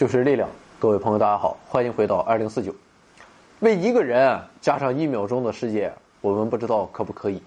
[0.00, 0.48] 就是力量，
[0.78, 2.74] 各位朋友，大家好，欢迎回到二零四九。
[3.58, 5.92] 为一个人加上一秒钟的时间，
[6.22, 7.42] 我们不知道可不可以？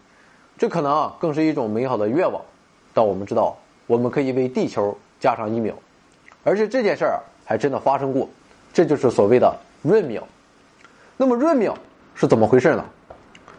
[0.55, 2.39] 这可能啊，更是一种美好的愿望。
[2.93, 5.73] 但我们知道，我们可以为地球加上一秒，
[6.43, 8.29] 而且这件事儿还真的发生过。
[8.71, 10.21] 这就是所谓的闰秒。
[11.17, 11.75] 那么闰秒
[12.14, 12.86] 是怎么回事呢？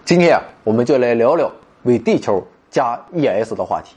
[0.05, 1.50] 今天，我们就来聊聊
[1.83, 3.97] 为地球加 ES 的话题。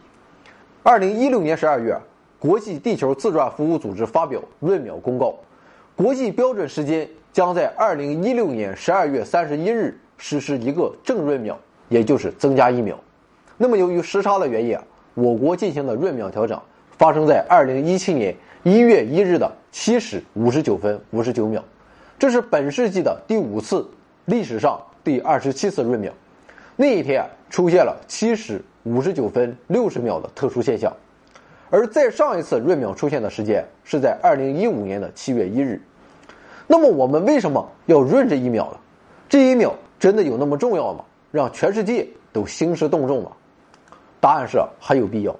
[0.81, 1.95] 二零一六年十二月。
[2.39, 5.33] 国际地球自转服务组织发表闰秒公告，
[5.95, 11.57] 国际标准时间将在二零一六年十二月三十一日实施一个正闰秒，
[11.89, 12.95] 也就是增加一秒。
[13.57, 14.77] 那么由于时差的原因，
[15.15, 16.61] 我国进行的闰秒调整
[16.97, 21.63] 发生在二零一七年一月一日的七时五十九分五十九秒，
[22.19, 23.83] 这是本世纪的第五次，
[24.25, 26.13] 历史上第二十七次闰秒。
[26.75, 30.93] 那一天出现了七时五十九分六十秒的特殊现象。
[31.69, 35.81] 而再上一次闰秒出现的时间是在二零一五年的七月一日，
[36.65, 38.77] 那么我们为什么要闰这一秒呢？
[39.27, 41.03] 这一秒真的有那么重要吗？
[41.31, 43.31] 让全世界都兴师动众吗？
[44.21, 45.35] 答案是很有必要。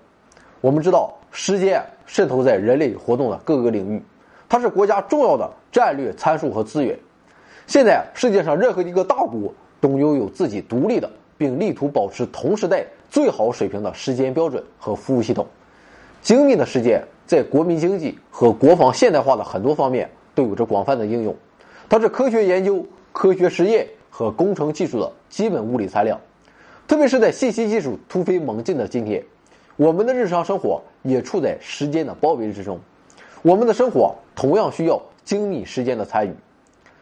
[0.60, 4.04] 我们知道，时间渗透在人类活动的各个领域，
[4.50, 6.98] 它是国家重要的战略参数和资源。
[7.68, 15.48] 现在世界上任何一个大国都拥有自己独立的，并力图保持同时代最好水平的时间标准和服务系统。
[16.22, 21.36] 精密的时间在国民经济和国防现代化的很多方面都有着广泛的应用，
[21.90, 26.20] 它是科学研究、科学实验和工程技术的基本物理材料。
[26.88, 29.24] 特别是在信息技术突飞猛进的今天，
[29.76, 32.80] 我们的日常生活也处在时间的包围之中。
[33.42, 36.34] 我们的生活同样需要精密时间的参与。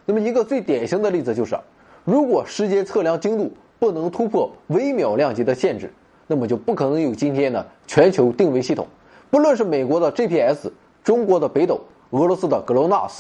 [0.06, 1.56] 那么，一个最典型的例子就是，
[2.04, 5.92] 如果时间测量精度不能突破微秒量级的限制，
[6.28, 8.88] 那么就不可能有今天的全球定位系统。
[9.36, 10.72] 不论是美国的 GPS、
[11.04, 11.82] 中国的北斗、
[12.12, 13.12] 俄罗斯的 GLONASS，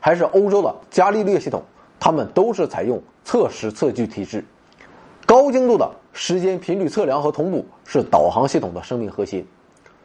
[0.00, 1.62] 还是欧洲的伽利略系统，
[2.00, 4.42] 它们都是采用测时测距体制。
[5.26, 9.46] 高精度的时间频率测量和同步是导航系统的生命核心。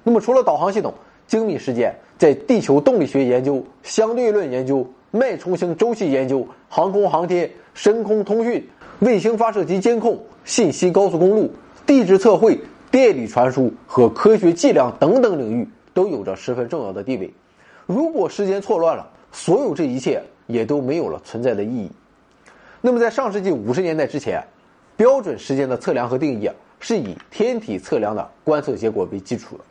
[0.03, 0.93] 那么，除了导航系统，
[1.27, 8.67] 精密时间在地球动力学研究、相对论研究、脉冲星周期研究、航空航天、深空通讯、
[8.99, 11.49] 卫星发射及监控、信息高速公路、
[11.85, 12.59] 地质测绘。
[12.93, 17.33] 电力传输和科学计量等等领域都有着十分重要的地位。
[17.87, 21.91] 如果时间错乱了，所有这一切也都没有了存在的意义。
[22.81, 24.45] 那么，在上世纪五十年代之前，
[24.95, 26.47] 标准时间的测量和定义
[26.79, 29.63] 是以天体测量的观测结果为基础的，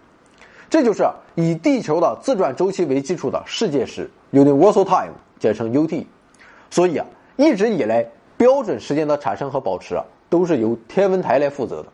[0.68, 6.04] 这就是以地球的自转周期为基础的世界时 （Universal Time），简称 UT。
[6.70, 7.06] 所以啊，
[7.36, 8.04] 一直以来，
[8.36, 11.88] 标准时间的产生和保持啊，都是由天文台来负责的。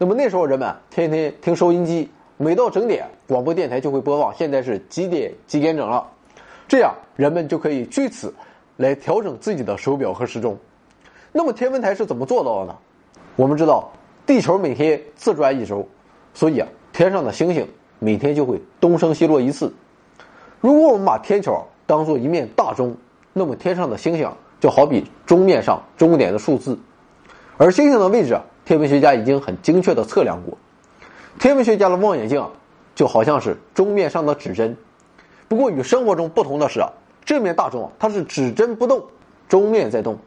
[0.00, 6.06] 那么那时候人们天天听收音机，每到整点，广播电台就会播放现在是几点几点整了，
[6.68, 8.32] 这样人们就可以据此
[8.76, 10.56] 来调整自己的手表和时钟。
[11.32, 12.76] 那么天文台是怎么做到的呢？
[13.34, 13.90] 我们知道
[14.24, 15.84] 地球每天自转一周，
[16.32, 17.66] 所以啊，天上的星星
[17.98, 19.74] 每天就会东升西落一次。
[20.60, 22.96] 如果我们把天球当做一面大钟，
[23.32, 26.78] 那么天上的星星就好比钟面上钟点的数字，
[27.56, 28.38] 而星星的位置。
[28.68, 30.58] 天文学家已经很精确地测量过，
[31.38, 32.46] 天文学家的望远镜
[32.94, 34.76] 就好像是钟面上的指针。
[35.48, 36.92] 不过与生活中不同的是啊，
[37.24, 39.02] 这面大钟它是指针不动，
[39.48, 40.18] 钟面在动。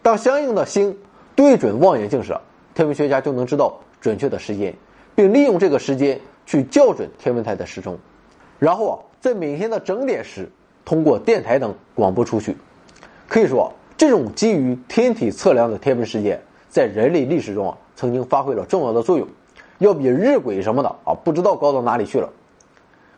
[0.00, 0.96] 当相应的星
[1.34, 2.34] 对准望远镜时，
[2.74, 4.74] 天文学家就能知道准确的时间，
[5.14, 7.98] 并利用这个时间去校准天文台的时钟，
[8.58, 10.50] 然后啊，在每天的整点时
[10.82, 12.56] 通过电台等广播出去。
[13.28, 16.40] 可以说，这种基于天体测量的天文时间。
[16.76, 19.26] 在人类历史中啊，曾经发挥了重要的作用，
[19.78, 22.28] 要比日晷什么的啊，不知道高到哪里去了。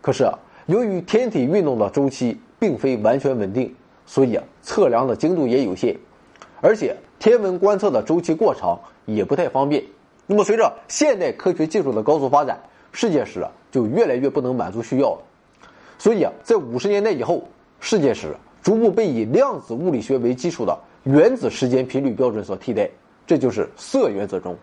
[0.00, 3.74] 可是啊，由于天体运动的周期并非完全稳定，
[4.06, 5.96] 所以啊，测量的精度也有限，
[6.60, 9.82] 而且天文观测的周期过长也不太方便。
[10.28, 12.60] 那么，随着现代科学技术的高速发展，
[12.92, 15.18] 世界史啊就越来越不能满足需要了。
[15.98, 17.42] 所以啊，在五十年代以后，
[17.80, 22.88] 世界史逐步被以量子物理学为基础的原子时间频率标准所替代。
[23.28, 24.56] 这就是色原子钟。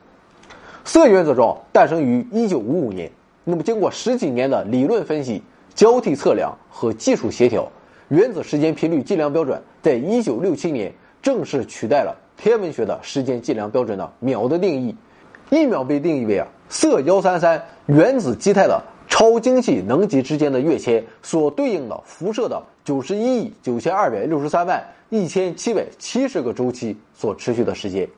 [0.83, 3.11] 铯原子钟诞生于一九五五年，
[3.43, 5.39] 那么经过十几年的理论分析、
[5.75, 7.71] 交替测量和技术协调，
[8.09, 10.91] 原子时间频率计量标准在一九六七年
[11.21, 14.95] 正式取代了天文学的时间计量标准的秒的定义。
[15.51, 28.09] 一秒被定义为啊铯幺三三原子基态的超精细能级之间的跃迁所对应的辐射的九十一亿九千二百六十三万一千七百七十个周期所持续的时间。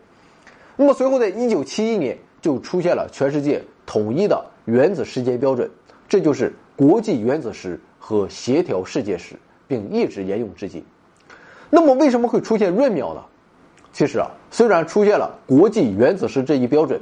[0.79, 5.69] 那么随后，在一九七一年就出现了全世界统一的原子时间标准，
[6.07, 9.35] 这就是国际原子时和协调世界时，
[9.67, 10.85] 并一直沿用至今。
[11.71, 13.21] 那么，为什么会出现闰秒呢？
[13.91, 17.01] 其实啊，虽然出现了国际原子时这一标准，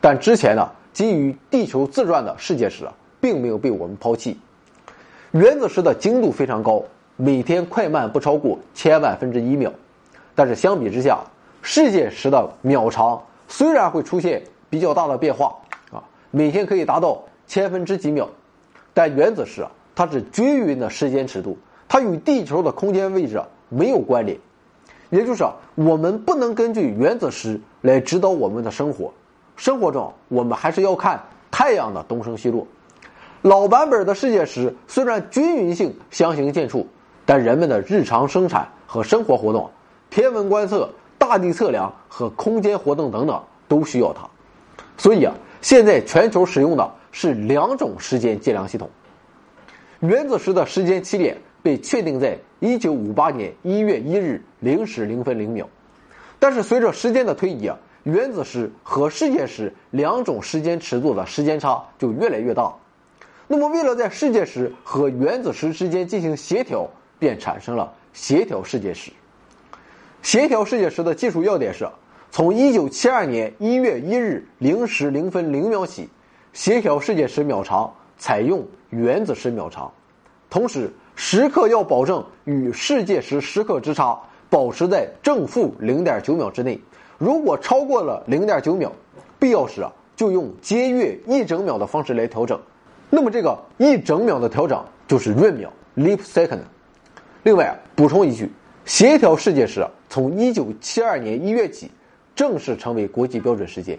[0.00, 4.36] 但之前呢，基于地球自转的世界时啊，并没有被我们抛弃。
[5.30, 6.82] 原子时的精度非常高，
[7.16, 9.72] 每天快慢不超过千万分之一秒。
[10.34, 11.22] 但是相比之下，
[11.62, 15.54] 世界时的秒长虽然会出现比较大的变化
[15.92, 18.28] 啊，每天可以达到千分之几秒，
[18.92, 21.56] 但原子时啊，它是均匀的时间尺度，
[21.88, 24.36] 它与地球的空间位置没有关联。
[25.10, 25.44] 也就是，
[25.74, 29.12] 我们不能根据原子时来指导我们的生活。
[29.54, 32.66] 生活中，我们还是要看太阳的东升西落。
[33.42, 36.86] 老版本的世界时虽然均匀性相形见绌，
[37.26, 39.70] 但人们的日常生产和生活活动、
[40.08, 40.88] 天文观测、
[41.22, 44.28] 大地测量和空间活动等等都需要它。
[44.98, 48.90] 所以啊，现在全球使用的是两种时间计量系统。
[50.00, 52.36] 原子时的时间起点被确定在。
[52.58, 55.66] 一九五八年一月一日零时零分零秒，
[56.38, 62.72] 但是随着时间的推移啊，原子时和世界时两种时间尺度的时间差就越来越大。
[63.48, 69.10] 那么，为了在世界时和原子时之间进行协调，便产生了协调世界时。
[70.22, 71.86] 协调世界时的技术要点是：
[72.30, 76.08] 从一九七二年一月一日零时零分零秒起，
[76.52, 79.92] 协调世界时秒长采用原子时秒长，
[80.48, 80.90] 同时。
[81.14, 86.80] 时刻要保证与世界时时刻之差保持在正负零点九秒之内。
[87.18, 88.90] 如果超过了零点九秒，
[89.38, 92.58] 必要时啊就用节约一整秒的方式来调整。
[93.10, 96.60] 那么这个一整秒的调整就是闰秒 （leap second）。
[97.42, 98.50] 另外补充一句，
[98.84, 101.90] 协调世界时从一九七二年一月起
[102.34, 103.98] 正式成为国际标准时间。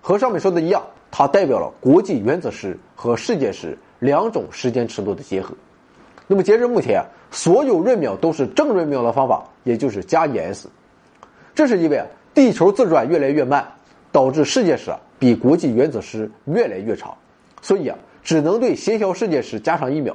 [0.00, 5.54] 和上面说的一样，它代表了国际原子时和世界时两种时间尺度的结合。
[6.26, 10.66] 那么截至目前，所有闰秒都是正闰秒的方法，也就是加 ES。
[11.54, 13.66] 这是因为啊地球自转越来越慢，
[14.12, 17.16] 导致世界时比国际原子时越来越长，
[17.62, 20.14] 所以啊，只能对协调世界时加上一秒。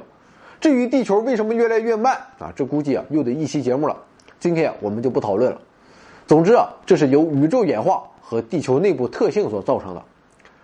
[0.60, 3.96] 至于地球为什么越来越慢啊，这估计啊又得一期节目了。
[4.40, 5.60] 今天我们就不讨论了。
[6.26, 10.02] 总之啊，这是由宇宙演化和地球内部特性所造成的，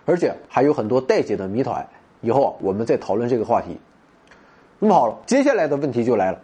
[0.05, 1.87] 而且还有很多待解的谜团。
[2.21, 3.77] 以后我们再讨论这个话题。
[4.79, 6.39] 那么好了，接下来的问题就来了。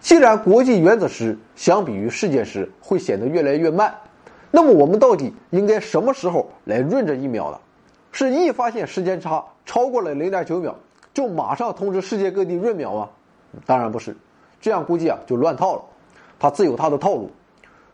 [0.00, 3.92] 既然国际原子时相比于世界时会显得越来越慢，
[4.50, 7.58] 那么我们到底应该什么时候来闰这一秒呢？
[8.12, 10.76] 是一发现时间差超过了零点九秒，
[11.14, 13.08] 就马上通知世界各地闰秒吗？
[13.64, 14.14] 当然不是，
[14.60, 15.82] 这样估计啊就乱套了。
[16.38, 17.30] 它自有它的套路。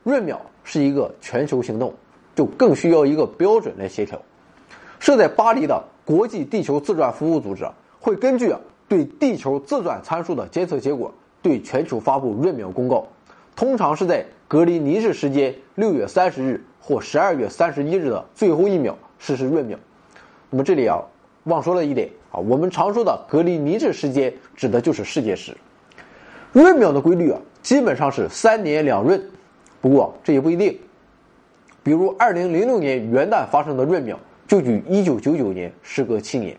[0.02, 1.94] 闰秒是一个全球行动，
[2.34, 4.20] 就更需要一个标准来协调。
[4.98, 7.64] 设在巴黎的国际地球自转服务组织
[8.00, 8.58] 会根据啊。
[8.88, 13.06] 对地球自转参数的监测结果，对全球发布闰秒公告，
[13.54, 19.78] 通常是在格林尼治时间六月三十日或十二月三十一日的最后一秒实施闰秒。
[20.50, 20.98] 那么这里啊，
[21.44, 25.56] 忘说了一点啊，我们常说的格林尼治时间指的就是世界时。
[26.52, 29.20] 闰秒的规律啊，基本上是三年两闰，
[29.80, 30.78] 不过这也不一定。
[31.82, 36.56] 比如二零零六年元旦发生的闰秒，就与一九九九年时隔七年。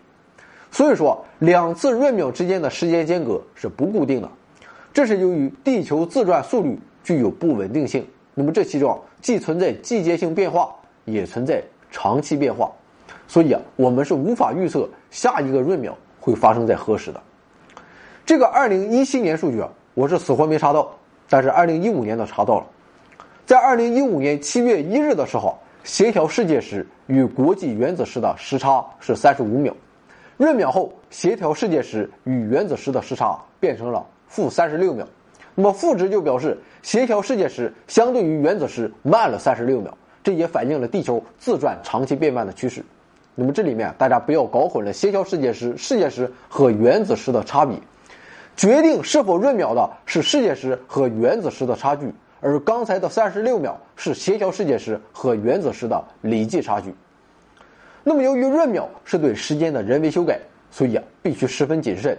[0.70, 4.28] 所以说，两次闰秒之间的时间间隔是不固定的，
[4.92, 8.06] 这是由于地球自转速率具有不稳定性。
[8.34, 12.72] 那么这其中既存在季节性变化，也存在长期变化，
[13.26, 17.20] 所以啊，我们是无法预测下一个闰秒会发生在何时的。
[18.24, 20.90] 这个二零一七年数据啊，我是死活没查到，
[21.28, 22.66] 但是二零一五年的查到了，
[23.44, 29.74] 在二零一五年七月一日的时候，协调世界时与国际原子时的时差是三十五秒。
[30.38, 35.06] 闰秒后，协调世界时与原子时的时差变成了负三十六秒，
[35.54, 42.84] 那么负值就表示协调世界时相对于原子时慢了三十六秒，这也反映了地球自转长期变慢的趋势。
[43.34, 47.78] 那么这里面大家不要搞混了协调世界时、世界时和原子时的差别，
[48.56, 56.94] 决定是否闰秒的是世界时和原子时的差距，而刚才的三十六秒是协调世界时和原子时的累计差距。
[58.04, 60.38] 那么，由于闰秒是对时间的人为修改，
[60.70, 62.18] 所以啊，必须十分谨慎。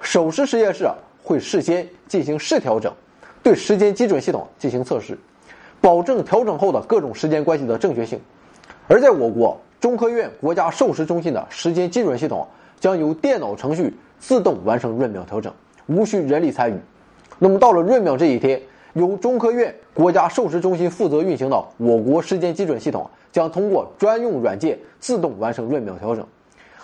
[0.00, 2.92] 首实实验室啊，会事先进行试调整，
[3.42, 5.16] 对时间基准系统进行测试，
[5.80, 8.18] 保证调整后的各种时间关系的正确性。
[8.88, 12.46] 而在我国中科院国家授时中心的时间基准系统
[12.78, 15.52] 将由电脑程序自动完成闰秒调整，
[15.86, 16.78] 无需人力参与。
[17.40, 18.62] 那么，到了闰秒这一天，
[18.92, 23.10] 由中科院国家授时中心负责运行的我国时间基准系统。
[23.32, 26.22] 将通过专用软件自动完成闰秒调整，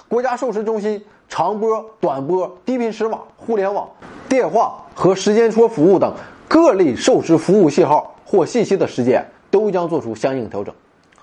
[0.09, 3.87] 国家授时中心长波、短波、低频时码、互联网、
[4.31, 6.11] 电话和时间戳服务等
[6.49, 10.75] 各类授时服务信号或信息的时间都将做出相应调整。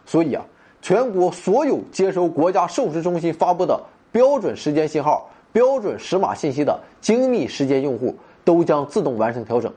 [0.05, 0.45] 所以啊，
[0.85, 9.73] 全国所有接收国家授时中心发布的标准时间信号、标准时码信息的精密时间用户都将自动完成调整。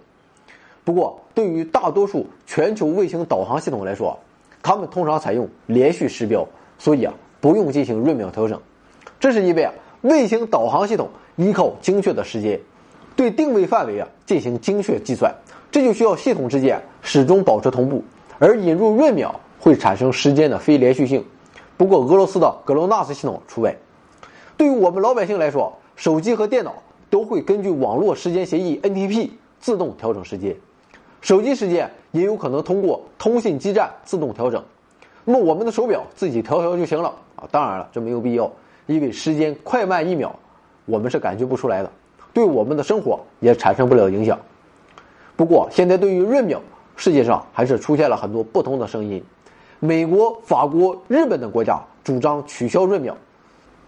[0.85, 4.19] 不过，对于大多数全球卫星导航系统来说，
[4.63, 6.47] 他们通常采用连续时标，
[6.79, 8.61] 所以啊，不用进行闰秒调整。
[9.19, 9.73] 这是因为啊，
[10.03, 12.61] 卫星导航系统依靠精确的时间，
[13.17, 15.35] 对定位范围啊进行精确计算，
[15.71, 18.05] 这就需要系统之间始终保持同步，
[18.39, 21.25] 而引入闰秒会产生时间的非连续性。
[21.77, 23.75] 不过，俄罗斯的格罗纳斯系统除外。
[24.57, 26.75] 对于我们老百姓来说，手机和电脑
[27.09, 30.57] 都会根据网络时间协议 NTP 自动调整时间，
[31.21, 34.63] 手机时间也有可能通过通信基站自动调整。
[35.25, 37.47] 那么，我们的手表自己调调就行了啊？
[37.51, 38.51] 当然了，这没有必要。
[38.87, 40.35] 因为时间快慢一秒，
[40.87, 41.93] 我们是感觉不出来的，
[42.33, 44.39] 对我们的生活也产生不了影响。
[45.37, 46.61] 不过，现在对于闰秒，
[46.97, 49.23] 世界上还是出现了很多不同的声音。
[49.81, 53.15] 美国、法国、日本等国家主张取消闰秒，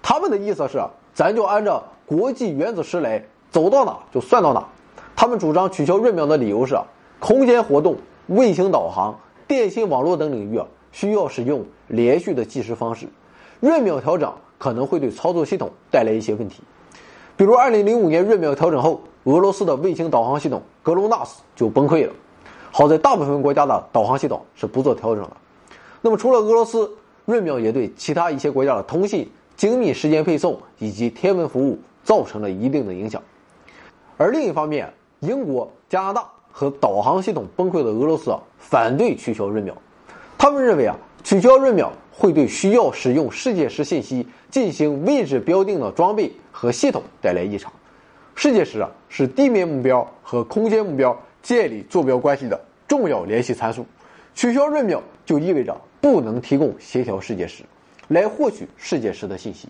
[0.03, 0.81] 他们的意思是，
[1.15, 4.67] 咱就按照国际原子时来，走到哪就算到哪。
[5.17, 6.79] 他们主张取消闰秒的理由是，
[7.19, 10.61] 空间活动、卫星导航、电信网络等领域
[10.93, 13.07] 需要使用连续的计时方式，
[13.61, 14.33] 闰秒调整。
[14.61, 16.63] 可能会对操作系统带来一些问题，
[17.35, 22.13] 比如2005年闰秒调整后，俄罗斯的卫星导航系统格罗纳斯就崩溃了。
[22.71, 25.31] 好在大部分国家的导航系统是不做调整的。
[26.01, 26.91] 那么除了俄罗斯，
[27.27, 33.23] 闰秒也对其他一些国家的通信、精密时间配送以及天文服务造成了一定的影响。
[34.17, 39.75] 而另一方面，英国、加拿大和导航系统崩溃的俄罗斯啊反对取消闰秒，
[40.37, 41.93] 他们认为啊，取消闰秒。
[42.13, 47.73] 会对需要使用世界时信息进行位置标定的装备和系统带来异常。
[48.35, 53.87] 世界时啊是地面目标和空间目标建立坐标关系的重要联系参数。
[54.35, 57.65] 取消闰秒就意味着不能提供协调世界时
[58.09, 59.69] 来获取世界时的信息。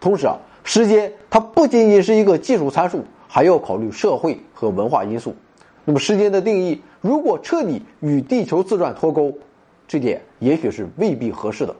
[0.00, 5.34] 同时啊，时间它不仅仅是一个技术参数，还要考虑社会和文化因素。
[5.84, 9.32] 那么时间的定义如果彻底与地球自转脱钩。
[9.90, 11.74] 这点也许是未必合适的。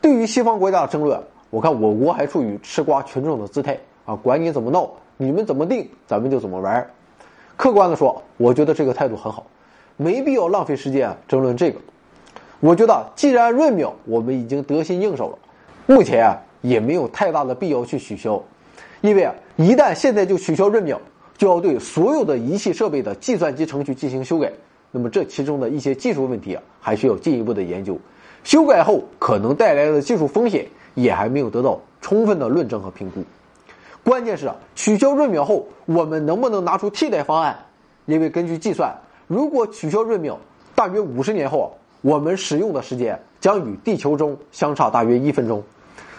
[0.00, 6.90] 对于西方国家的争论，我看我国还处于吃瓜群众的姿态啊，管你怎么闹，你们怎么定，咱们就怎么玩。
[7.54, 9.46] 客观的说，我觉得这个态度很好，
[9.98, 11.78] 没必要浪费时间争论这个。
[12.60, 15.38] 我觉得既然闰秒我们已经得心应手了，
[15.86, 18.42] 目前啊也没有太大的必要去取消，
[19.02, 20.98] 因为啊，一旦现在就取消闰秒，
[21.36, 24.50] 就要对所有的仪器设备的计算机程序进行修改。
[24.90, 27.98] 那么这其中的一些技术问题啊，还需要进一步的研究。
[28.42, 33.22] 修改后可能带来的技术风险也还没有得到充分的论证和评估。
[34.02, 37.56] 关键是啊，取消闰秒后，我们能不能拿出替代方案？
[38.06, 38.96] 因为根据计算，
[39.28, 40.38] 如果取消闰秒，
[40.74, 45.60] 大约五十年后，我们使用的时间将与地球中相差大约一分钟；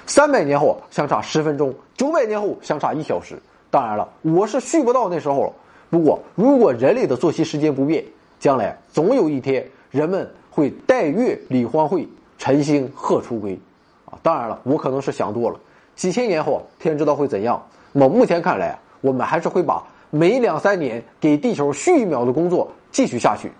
[0.05, 3.35] 三百年后相差十分钟；九百年后相差一小时。
[3.71, 5.53] 当然了，我是续不到那时候了。
[5.89, 8.05] 不过，如果人类的作息时间不变，
[8.39, 13.59] 将来总有一天，人们会带月理荒秽，晨星鹤初归，
[14.05, 15.59] 啊，当然了，我可能是想多了。
[15.95, 17.59] 几千年后，天知道会怎样。
[17.91, 23.51] 那么目前看来，我们还是会把每两三年给地球续一秒的工作继续下去，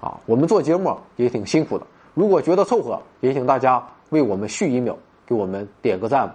[0.00, 1.86] 啊，我们做节目也挺辛苦的。
[2.14, 6.34] 如果觉得凑合，也请大家为我们续一秒，给我们点个赞吧。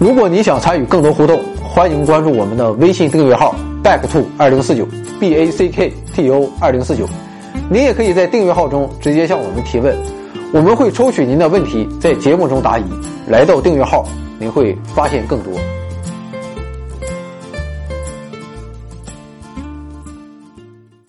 [0.00, 4.86] 如果你想参与更多互动，欢迎关注我们的微信订阅号 back to 二零四九。
[5.20, 7.06] b a c k t o 二零四九，
[7.70, 9.96] 您也可以在订阅号中直接向我们提问，
[10.52, 12.84] 我们会抽取您的问题在节目中答疑。
[13.28, 14.04] 来到订阅号，
[14.40, 15.52] 您会发现更多。